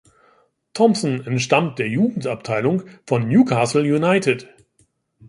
Thompson 0.73 1.27
entstammt 1.27 1.77
der 1.77 1.87
Jugendabteilung 1.87 2.81
von 3.05 3.27
Newcastle 3.27 3.83
United. 3.83 4.49